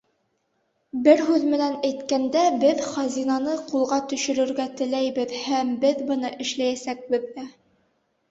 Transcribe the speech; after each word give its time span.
—Бер 1.07 1.19
һүҙ 1.25 1.43
менән 1.49 1.75
әйткәндә, 1.89 2.45
беҙ 2.63 2.79
хазинаны 2.95 3.53
ҡулға 3.67 3.99
төшөрөргә 4.13 4.67
теләйбеҙ 4.81 5.35
һәм 5.49 5.69
беҙ 5.85 6.01
быны 6.09 6.35
эшләйәсәкбеҙ 6.47 7.29
ҙә. 7.37 7.45